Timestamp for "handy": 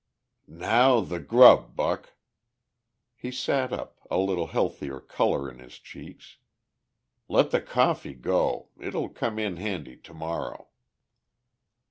9.57-9.95